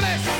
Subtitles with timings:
[0.00, 0.39] bless.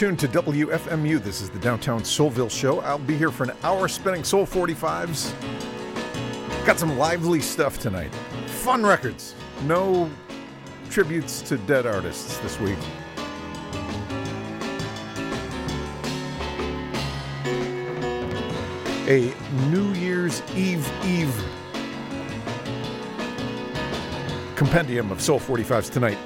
[0.00, 1.22] Tuned to WFMU.
[1.22, 2.80] This is the Downtown Soulville Show.
[2.80, 5.34] I'll be here for an hour spinning Soul 45s.
[6.64, 8.10] Got some lively stuff tonight.
[8.46, 9.34] Fun records.
[9.64, 10.10] No
[10.88, 12.78] tributes to dead artists this week.
[19.06, 19.34] A
[19.68, 21.44] New Year's Eve Eve
[24.56, 26.16] compendium of Soul 45s tonight.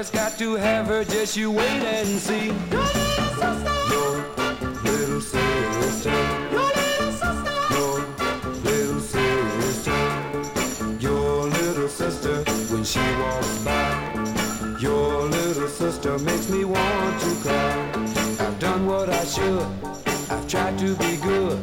[0.00, 2.46] Just got to have her, just you wait and see.
[2.46, 2.54] Your
[4.84, 6.10] little sister.
[6.50, 7.50] Your little sister.
[7.74, 7.98] Your
[8.64, 9.98] little sister.
[11.00, 12.44] Your little sister.
[12.72, 17.99] When she walks by, your little sister makes me want to cry.
[18.90, 19.62] I've what I should.
[20.30, 21.58] I've tried to be good.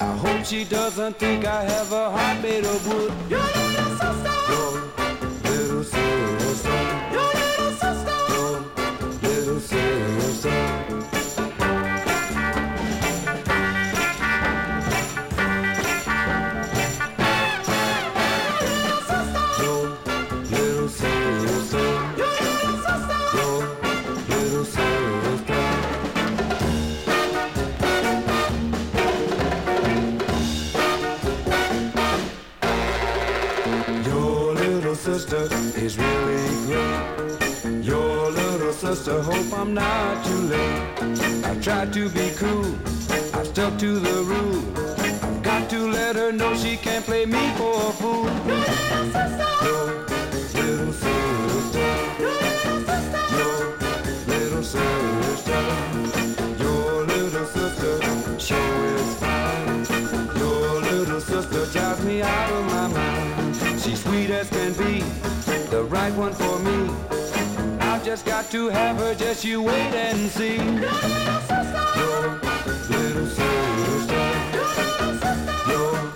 [0.00, 3.12] I hope she doesn't think I have a heart made of wood.
[3.28, 4.32] Your little sister.
[4.52, 4.72] Your
[5.44, 6.78] little sister.
[7.12, 8.64] your
[9.22, 11.21] little sister,
[39.10, 41.44] hope I'm not too late.
[41.44, 42.72] I tried to be cool,
[43.34, 44.62] I stuck to the rule.
[45.24, 48.26] I've got to let her know she can't play me for a fool.
[48.26, 48.62] Your
[50.54, 51.82] little sister,
[52.22, 53.76] your little sister, your
[54.28, 55.62] little sister,
[56.62, 59.84] your little sister, sure is fine.
[60.38, 63.80] Your little sister drives me out of my mind.
[63.80, 65.00] She's sweet as can be,
[65.70, 67.21] the right one for me
[68.04, 70.56] just got to have her, just you wait and see.
[70.56, 71.84] Your little sister.
[71.96, 72.40] Your
[72.90, 74.22] little sister.
[75.68, 76.11] just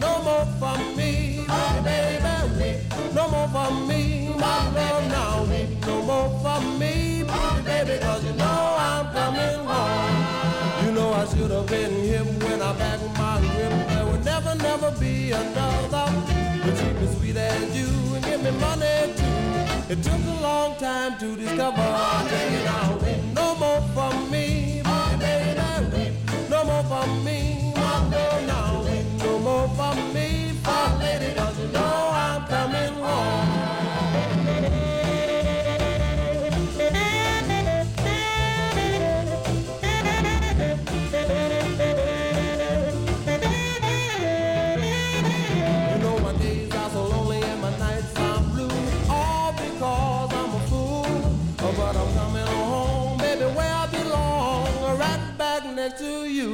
[0.00, 1.44] no more for me,
[1.84, 2.70] baby,
[3.14, 5.44] no more for me, my love now,
[5.86, 7.24] no more for me,
[7.64, 10.84] baby, cause you know I'm coming home.
[10.84, 12.72] You know I should have been when I
[13.18, 13.88] my grip.
[13.88, 16.06] There would never, never be another
[17.18, 19.92] sweet as you and give me money too.
[19.92, 21.80] It took a long time to discover.
[21.80, 22.24] I'll
[22.64, 23.05] now,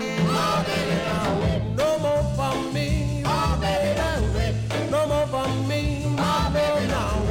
[0.00, 0.22] you.
[0.68, 3.22] Baby, now, no more for me.
[3.60, 6.06] Baby, no more for me.
[6.16, 7.22] Now.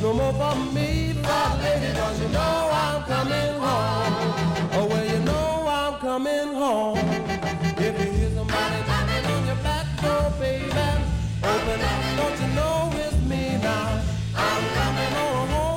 [0.00, 4.14] No more for me, you know I'm coming home.
[4.72, 6.98] Oh, well, you know I'm coming home.
[7.76, 10.66] If you hear somebody knocking on your back door, baby,
[11.42, 14.02] open up, don't you know it's me now?
[14.34, 15.67] I'm coming home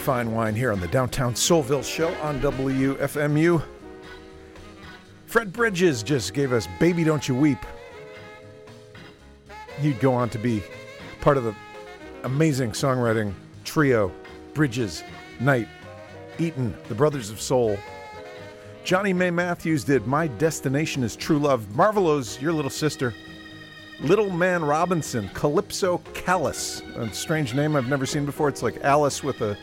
[0.00, 3.62] Fine Wine here on the Downtown Soulville Show on WFMU.
[5.26, 7.58] Fred Bridges just gave us Baby Don't You Weep.
[9.78, 10.62] He'd go on to be
[11.20, 11.54] part of the
[12.22, 14.10] amazing songwriting trio
[14.54, 15.04] Bridges,
[15.38, 15.68] Knight,
[16.38, 17.78] Eaton, the Brothers of Soul.
[18.84, 21.76] Johnnie Mae Matthews did My Destination is True Love.
[21.76, 23.12] Marvelows Your Little Sister.
[24.00, 26.80] Little Man Robinson, Calypso Calice.
[26.96, 28.48] A strange name I've never seen before.
[28.48, 29.58] It's like Alice with a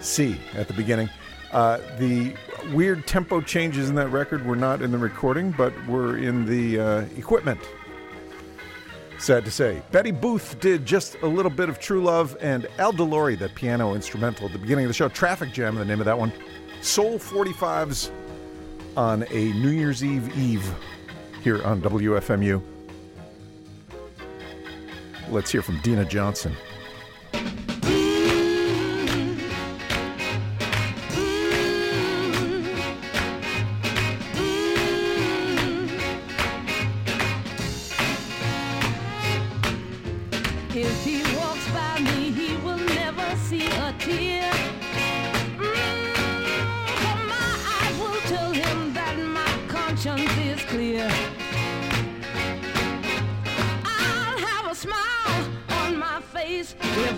[0.00, 1.08] C at the beginning.
[1.52, 2.34] Uh, the
[2.72, 6.78] weird tempo changes in that record were not in the recording, but were in the
[6.78, 7.60] uh, equipment.
[9.18, 9.82] Sad to say.
[9.90, 13.54] Betty Boothe did just a little bit of True Love, and Al de Lory, that
[13.54, 15.08] piano instrumental at the beginning of the show.
[15.08, 16.32] Traffic Jam, the name of that one.
[16.82, 18.10] Soul 45s
[18.96, 20.74] on a New Year's Eve Eve
[21.42, 22.62] here on WFMU.
[25.30, 26.54] Let's hear from Deena Johnson.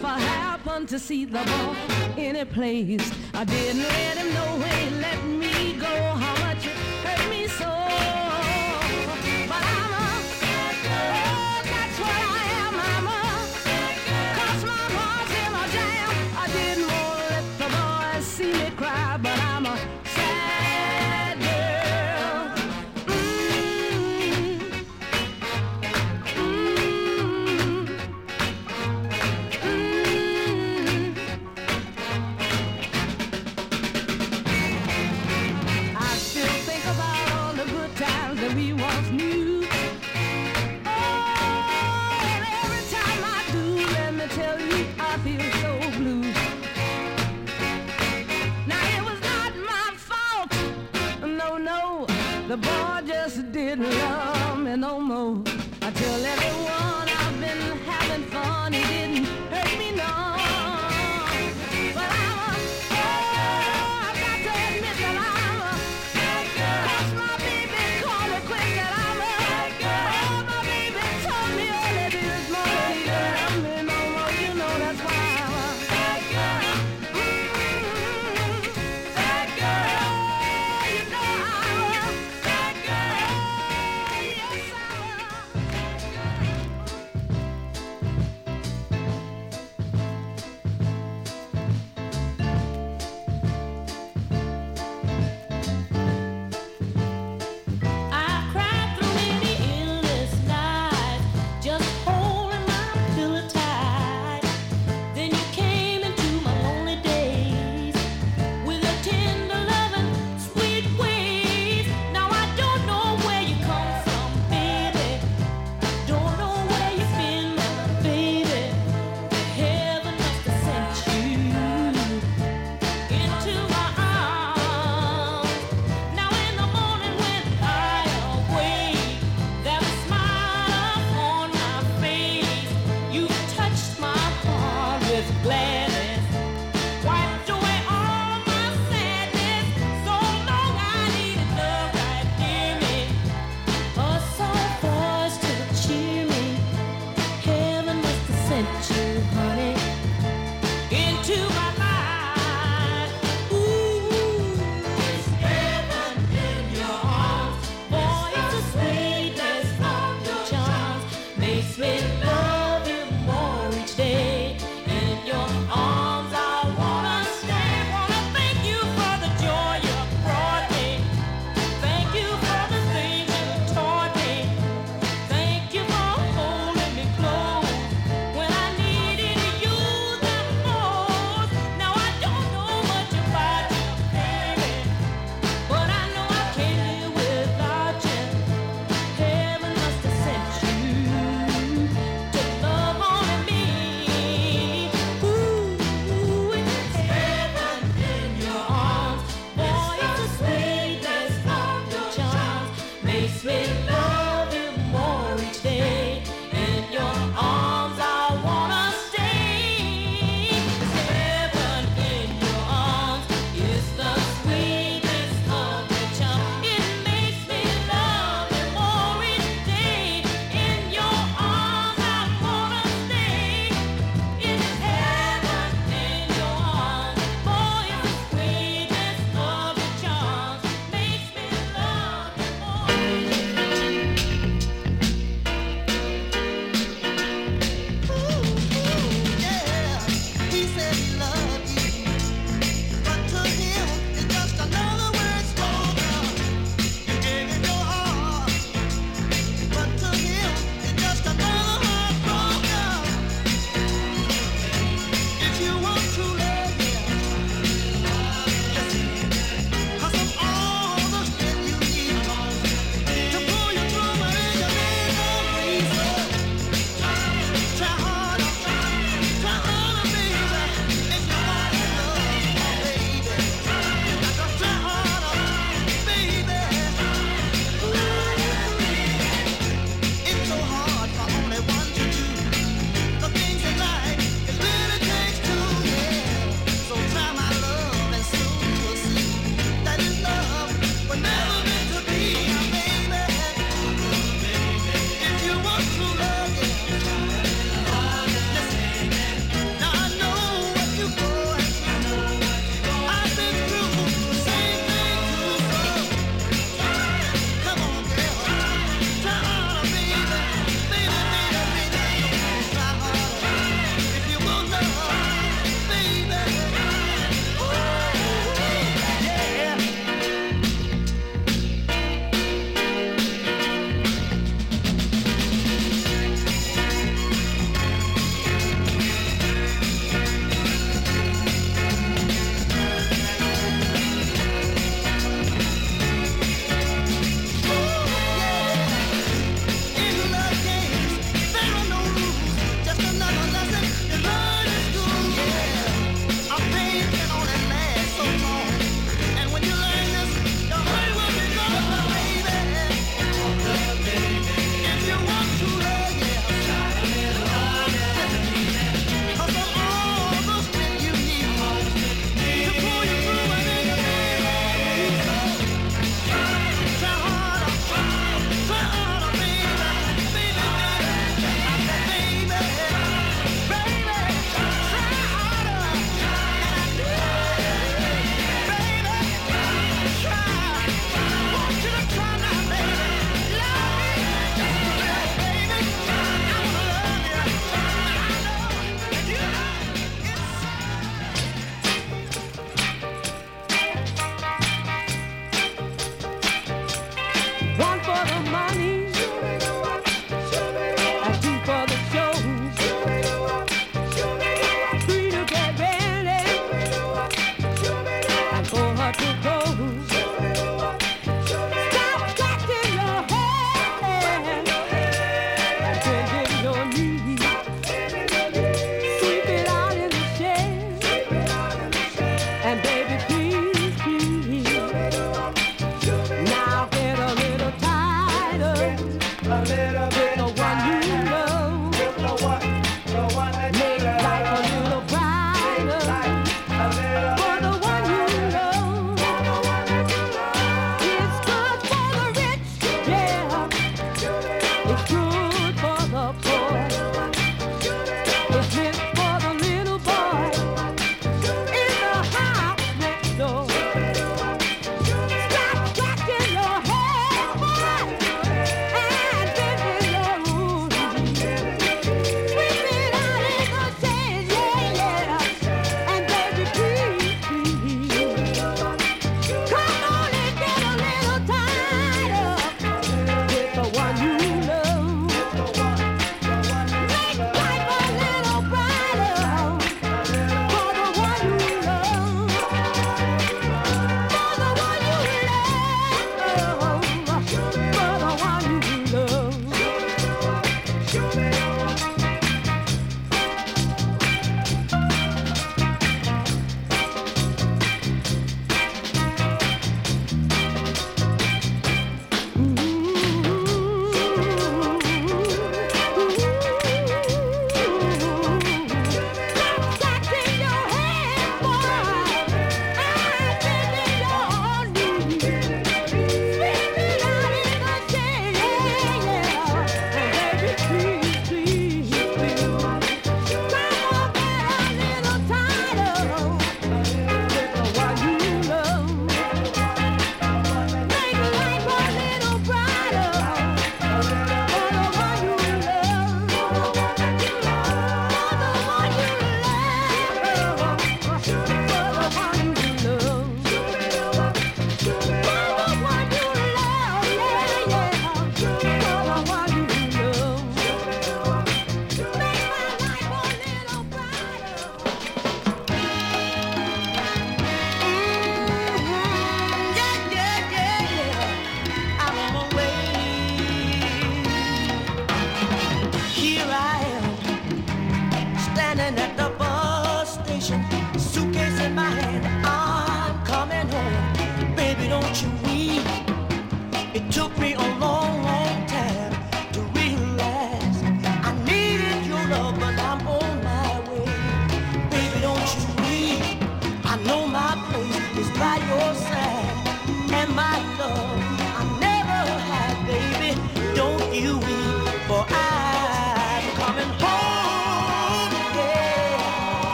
[0.00, 3.12] If I happen to see the boy in place.
[3.34, 8.29] I didn't let him know he let me go how much it hurt me so.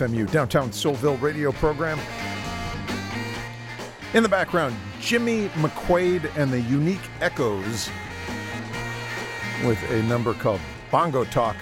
[0.00, 1.98] FMU downtown Soulville radio program.
[4.14, 7.90] In the background, Jimmy McQuade and the Unique Echos
[9.66, 10.60] with a number called
[10.90, 11.54] Bongo Talk.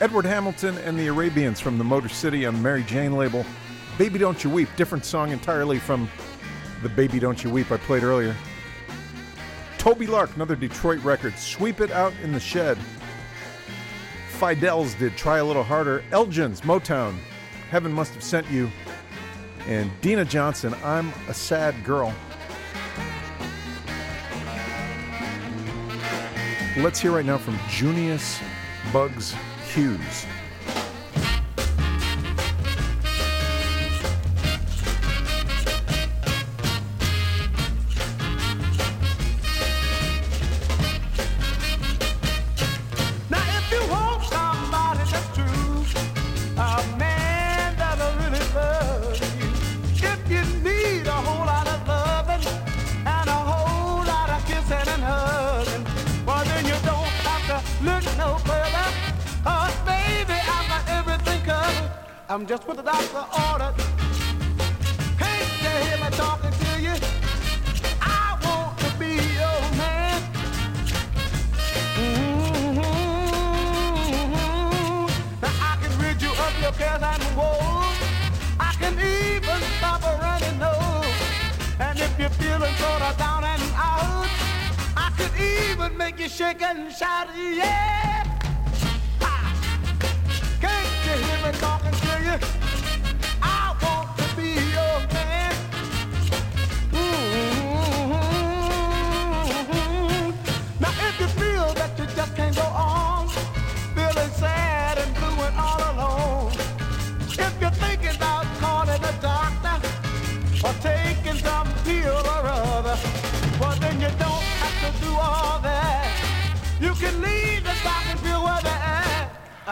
[0.00, 3.44] Edward Hamilton and the Arabians from the Motor City on the Mary Jane label.
[3.98, 6.08] Baby Don't You Weep, different song entirely from
[6.82, 8.34] the Baby Don't You Weep I played earlier.
[9.76, 12.78] Tobi Lark, another Detroit record, Sweep It Out in the Shed.
[14.30, 16.02] Fi-Dels did Try a Little Harder.
[16.10, 17.16] Elgins Motown,
[17.72, 18.70] Heaven Must Have Sent You,
[19.66, 22.12] and Deena Johnson, I'm a Sad Girl.
[26.76, 28.38] Let's hear right now from Junius
[28.92, 29.34] Bugs
[29.72, 30.26] Hughes.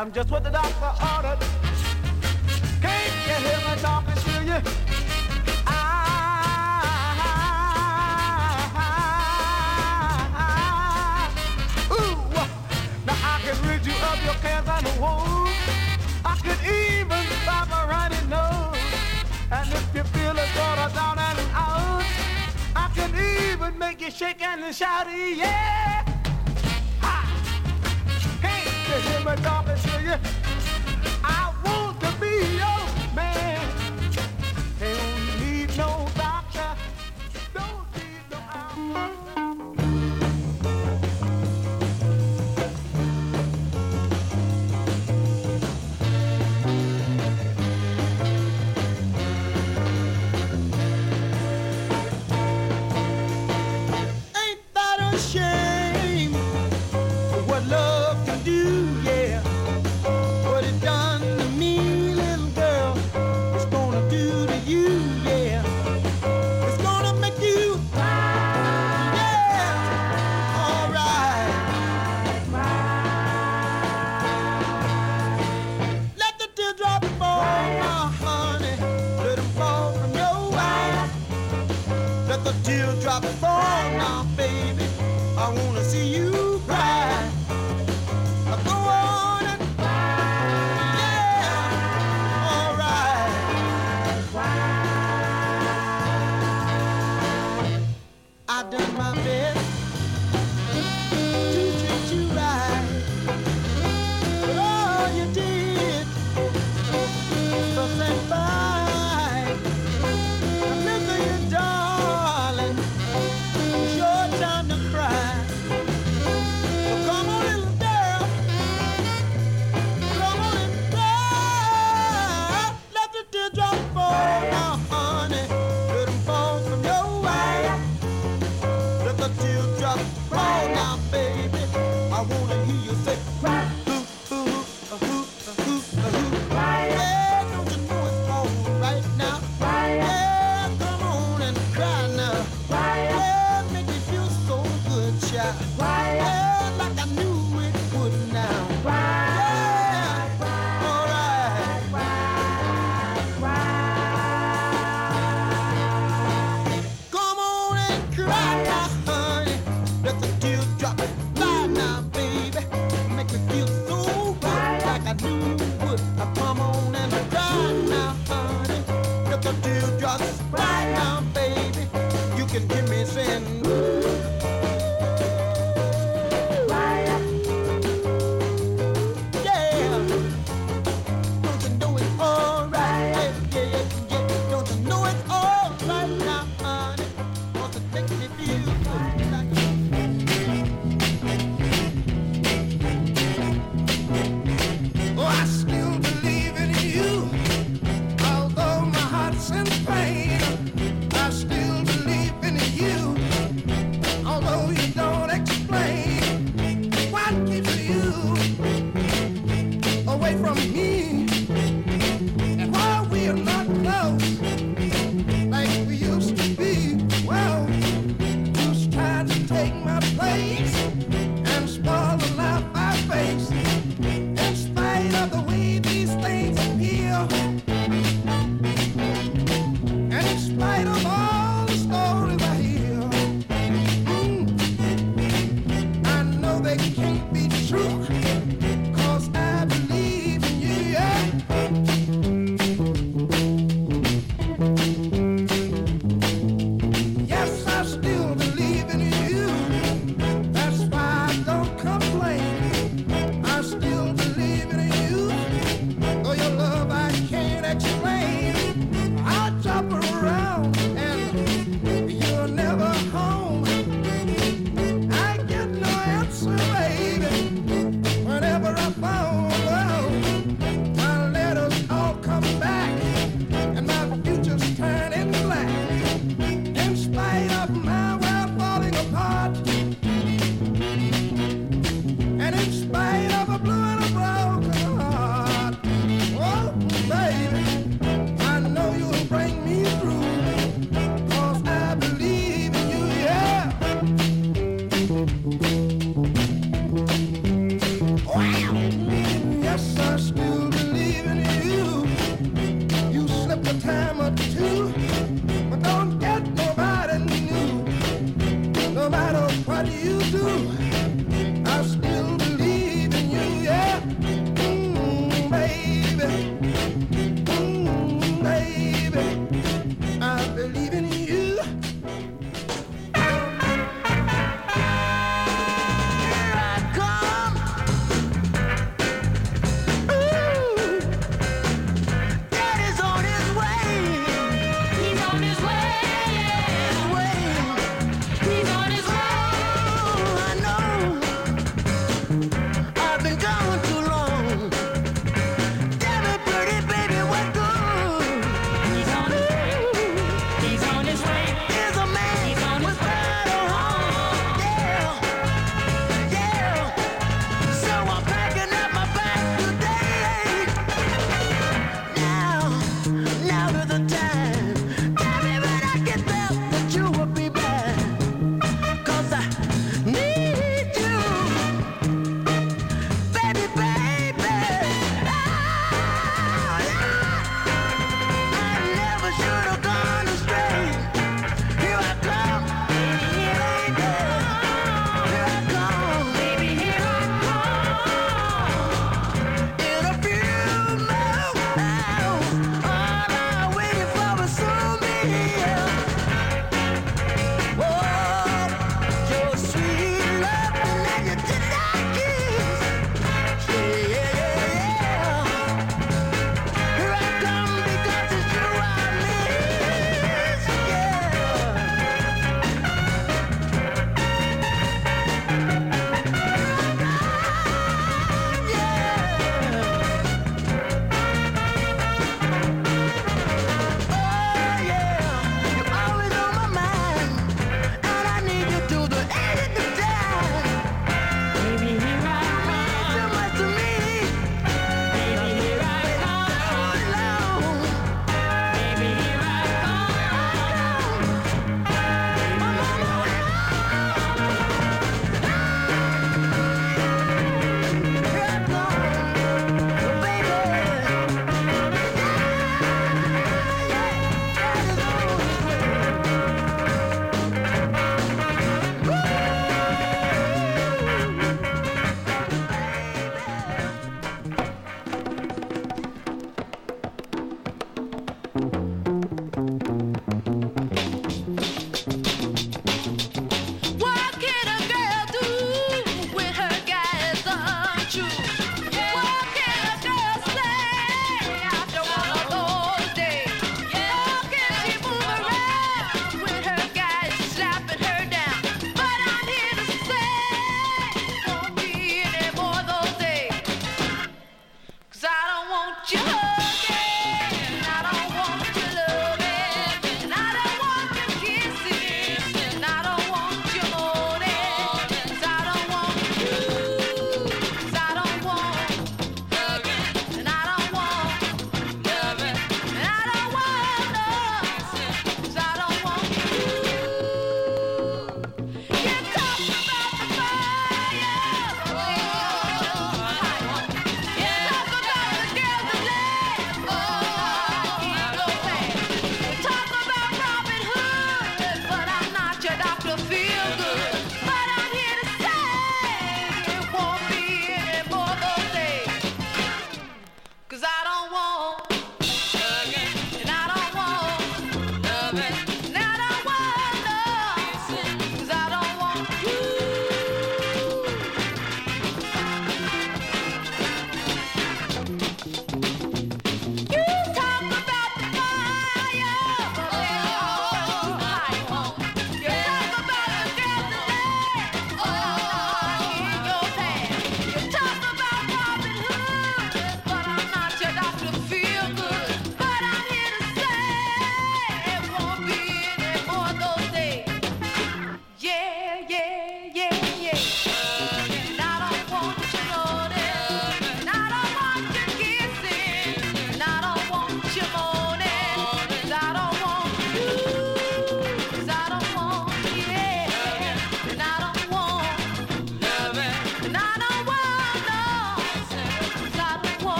[0.00, 0.99] I'm just what the doctor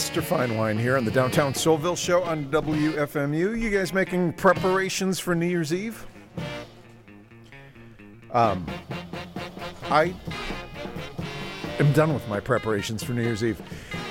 [0.00, 0.22] Mr.
[0.22, 3.60] Fine Wine here on the Downtown Soulville Show on WFMU.
[3.60, 6.06] You guys making preparations for New Year's Eve?
[8.32, 8.66] Um,
[9.90, 10.14] I
[11.78, 13.60] am done with my preparations for New Year's Eve.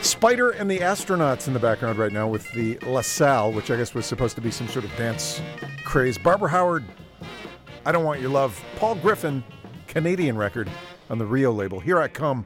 [0.04, 3.76] Spider and the Astronauts in the background right now with the La Salle, which I
[3.76, 5.42] guess was supposed to be some sort of dance
[5.86, 6.20] craze.
[6.20, 6.86] Barbara Howard,
[7.84, 8.64] I Don't Want Your Love.
[8.76, 9.44] Paul Griffin,
[9.88, 10.70] Canadian record
[11.10, 11.80] on the Rio label.
[11.80, 12.46] Here I Come.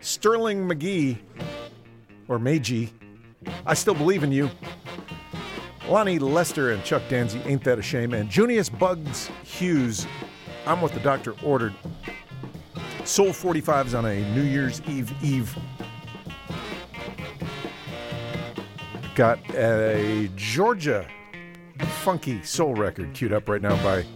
[0.00, 1.20] Sterling Magee
[2.30, 2.90] or Meiji.
[3.66, 4.48] I still believe in you.
[5.88, 10.06] Lonnie Lester and Chuck Danzy, Ain't That a Shame, and Junius Bugs Hughes,
[10.64, 11.74] I'm What the Doctor Ordered.
[13.04, 15.58] Soul 45s on a New Year's Eve Eve.
[19.16, 21.06] Got a Georgia
[22.04, 24.06] funky soul record queued up right now by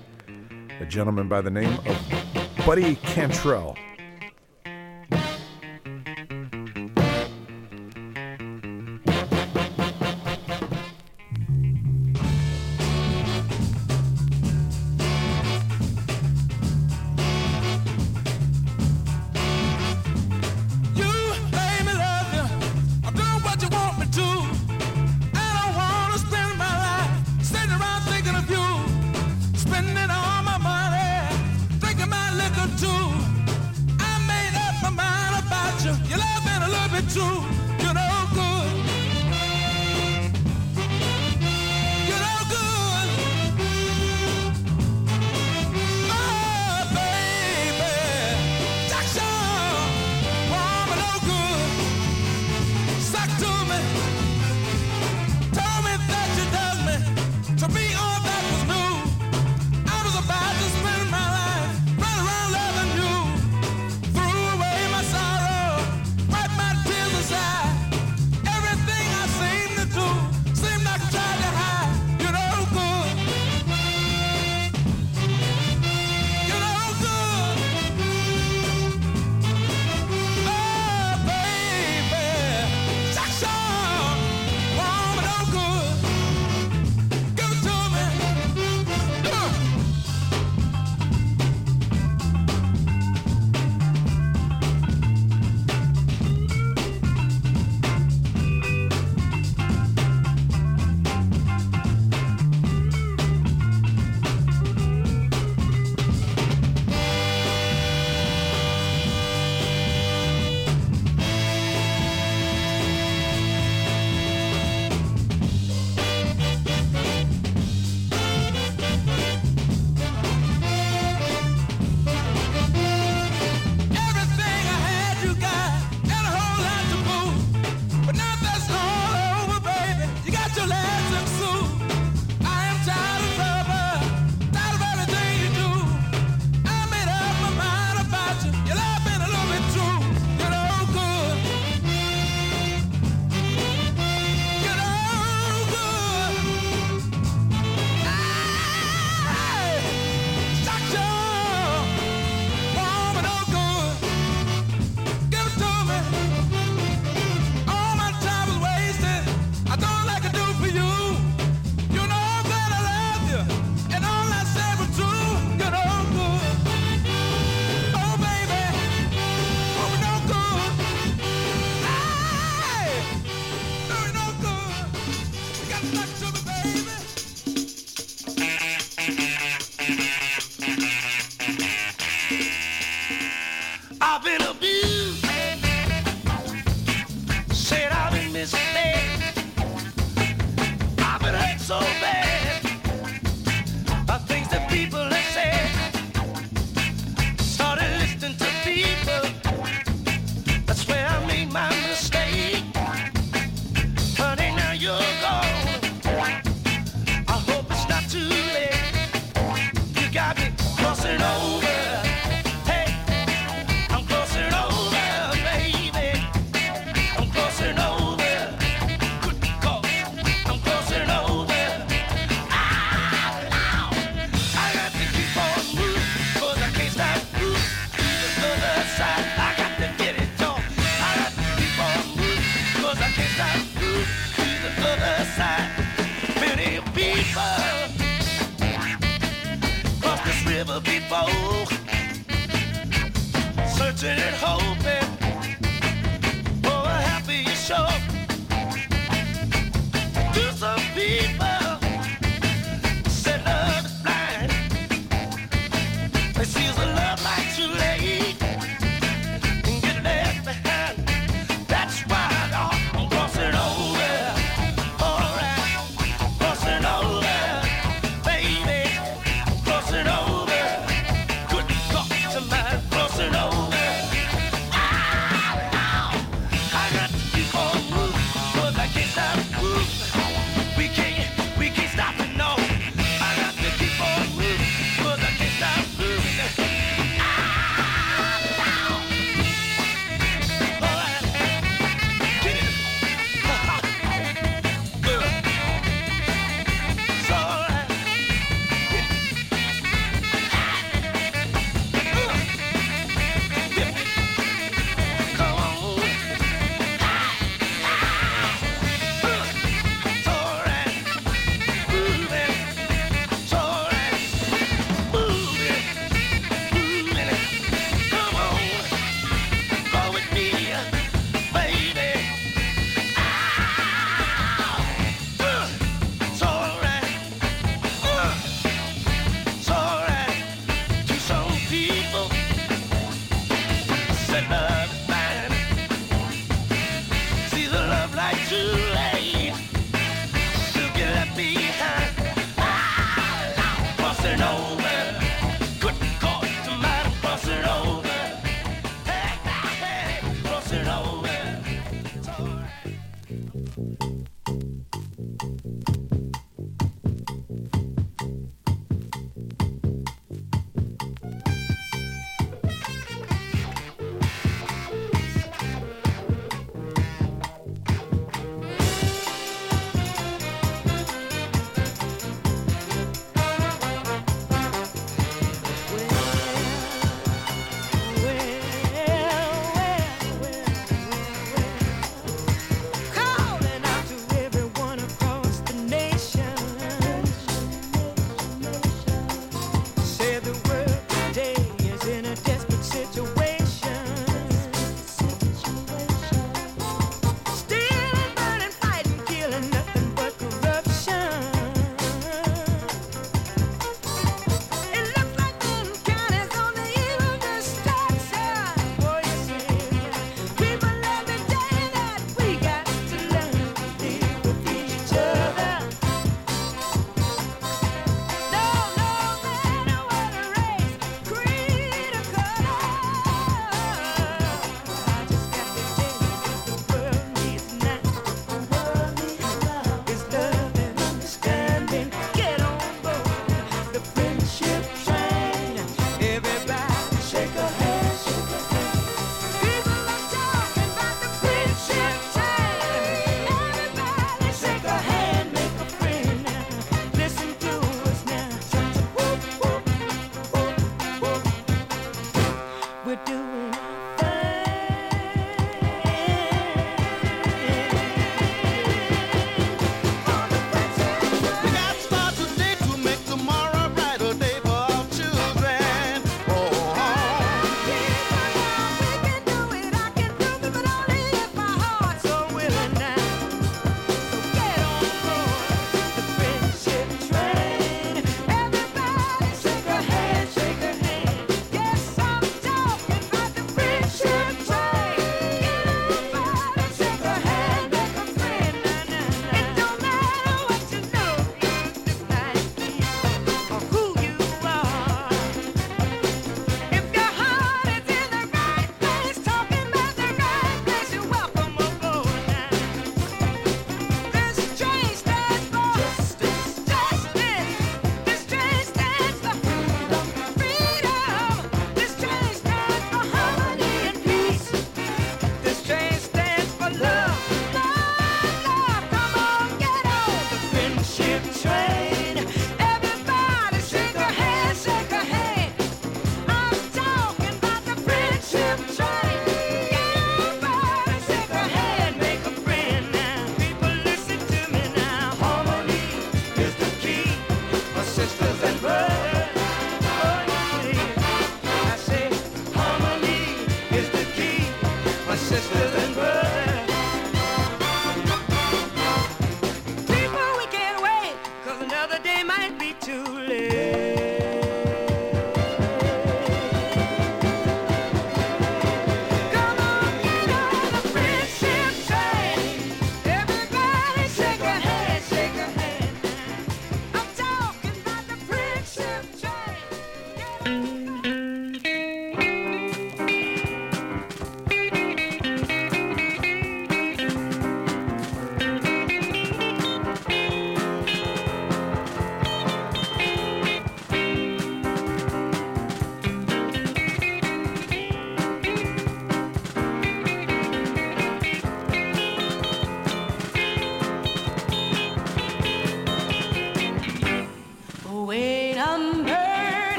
[0.81, 3.77] a gentleman by the name of Buddy Cantrell.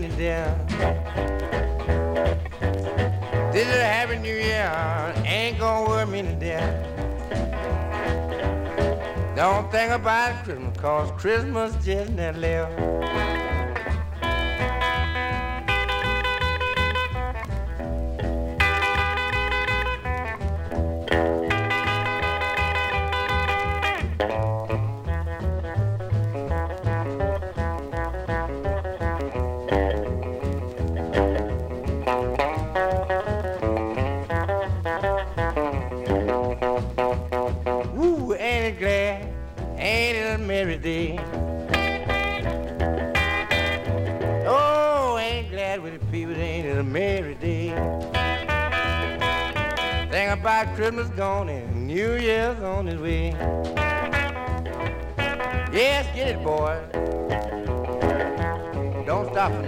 [0.00, 0.56] To death.
[3.52, 6.84] This is a happy new year, ain't gonna worry me to death.
[9.34, 13.17] Don't think about Christmas, cause Christmas just never left.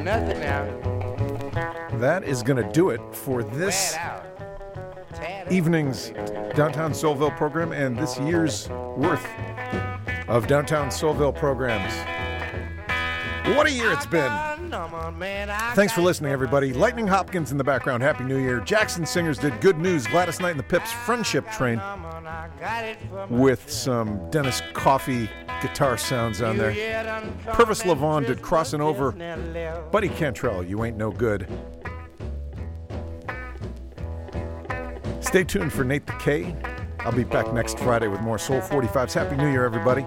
[0.05, 0.64] Nothing now.
[1.98, 5.14] That is going to do it for this Flat out.
[5.14, 5.53] Tad up.
[5.53, 6.11] evening's
[6.55, 9.26] Downtown Soulville program and this year's worth
[10.28, 11.92] of Downtown Soulville programs.
[13.57, 14.30] What a year it's been.
[15.74, 16.72] Thanks for listening, everybody.
[16.72, 18.03] Lightning Hopkins in the background.
[18.03, 18.61] Happy New Year.
[18.61, 20.07] Jackson Singers did Good News.
[20.07, 21.80] Gladys Knight and the Pips Friendship Train
[23.28, 25.28] with some Dennis Coffey
[25.61, 26.72] guitar sounds on there.
[27.46, 29.12] Pervis La Vawn did Crossing Over.
[29.90, 31.48] Buddy Cantrell, You Ain't No Good.
[35.20, 36.56] Stay tuned for Nate the K.
[37.00, 39.12] I'll be back next Friday with more Soul 45s.
[39.14, 40.04] Happy New Year, everybody.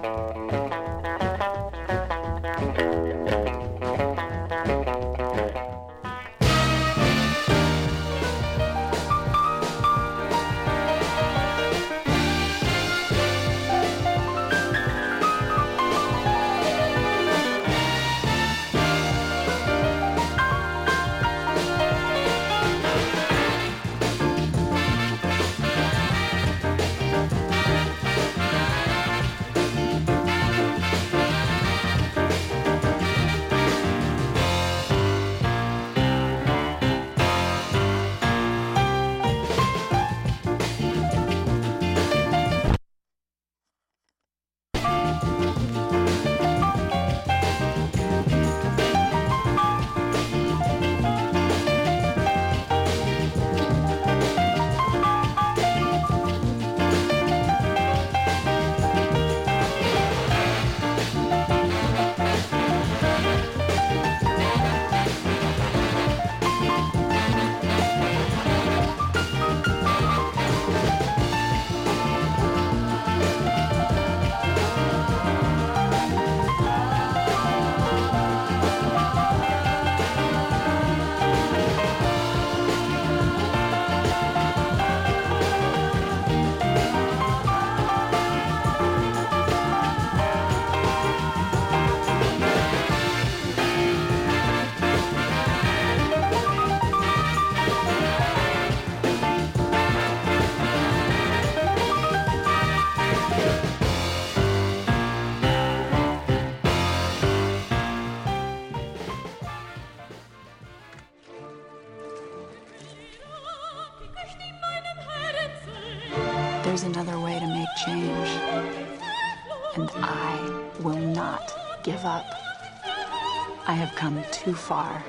[124.03, 125.01] Come too far.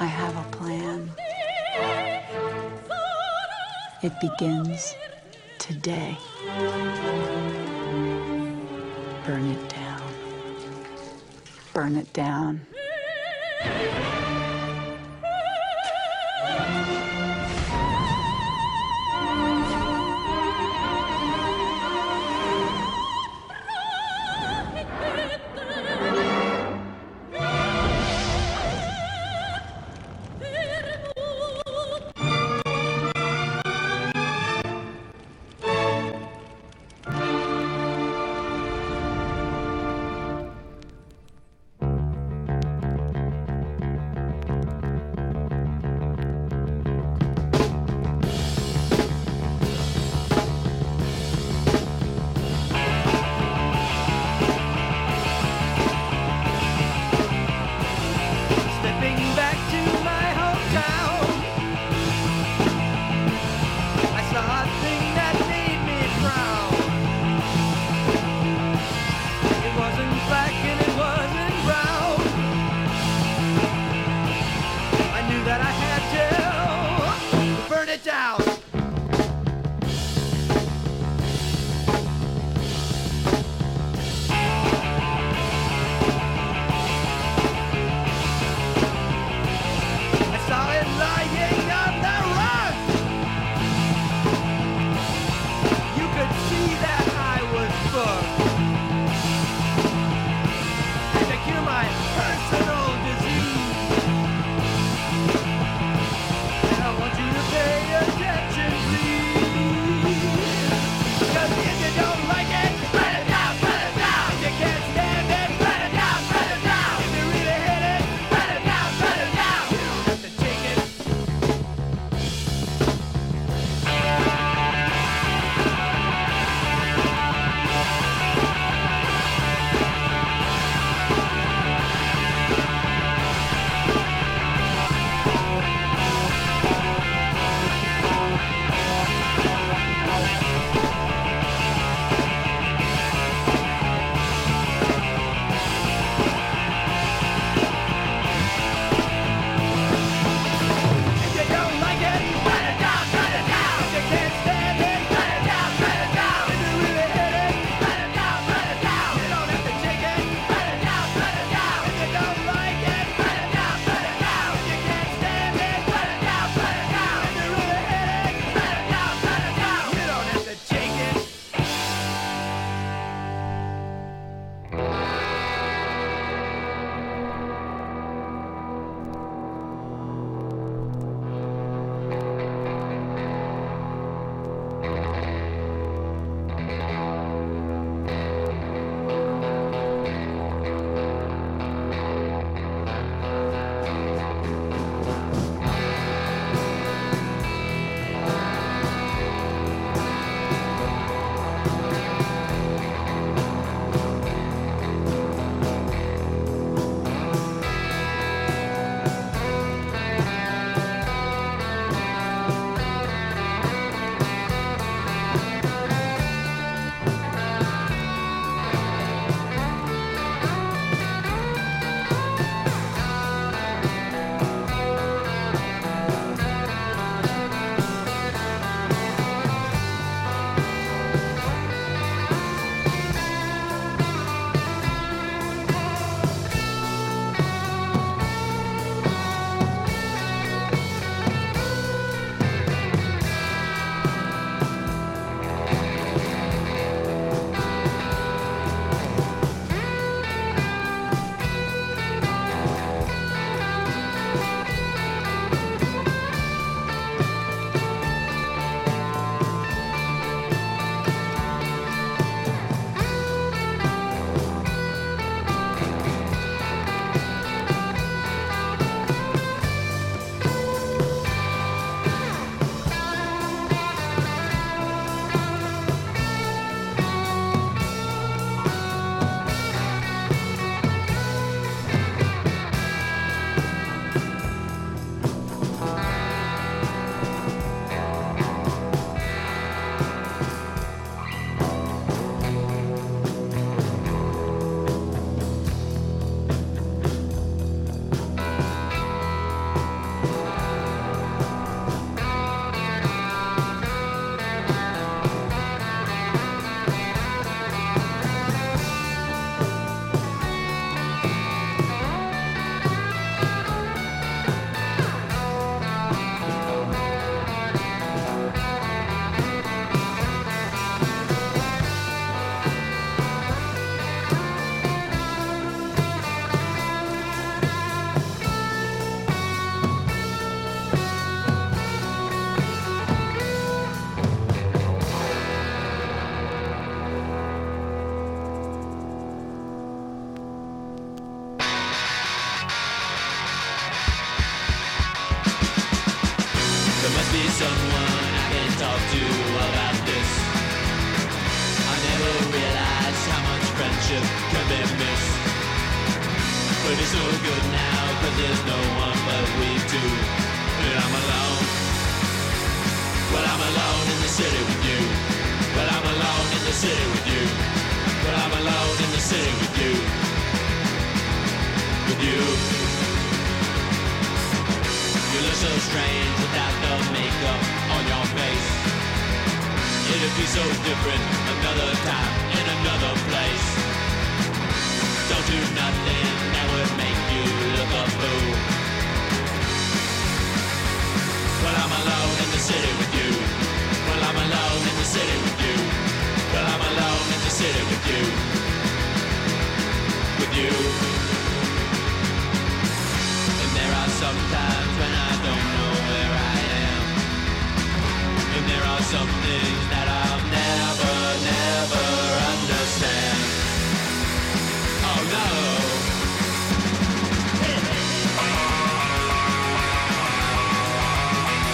[0.00, 1.12] I have a plan.
[4.02, 4.96] It begins
[5.60, 6.18] today.
[9.24, 10.02] Burn it down.
[11.72, 12.66] Burn it down.